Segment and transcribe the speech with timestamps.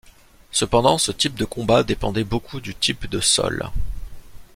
[0.51, 3.69] Cependant ce type de combat dépendait beaucoup du type de sol.